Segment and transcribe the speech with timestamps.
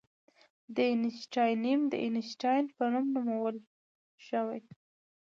[0.75, 3.55] د اینشټاینیم د اینشټاین په نوم نومول
[4.27, 4.59] شوی.